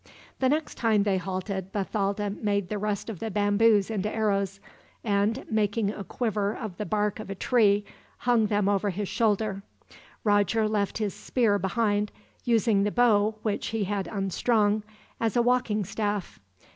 [0.39, 4.59] The next time they halted, Bathalda made the rest of the bamboos into arrows
[5.03, 7.85] and, making a quiver of the bark of a tree,
[8.17, 9.61] hung them over his shoulder.
[10.23, 12.11] Roger left his spear behind;
[12.45, 14.81] using the bow, which he had unstrung,
[15.19, 16.39] as a walking staff.